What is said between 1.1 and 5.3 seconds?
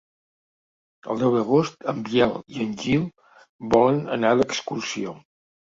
El deu d'agost en Biel i en Gil volen anar d'excursió.